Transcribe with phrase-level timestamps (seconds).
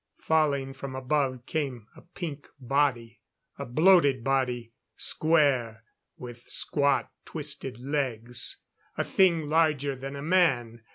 [0.17, 3.21] Falling from above came a pink body.
[3.59, 5.83] A bloated body, square,
[6.17, 8.57] with squat, twisted legs;
[8.97, 10.81] a thing larger than a man.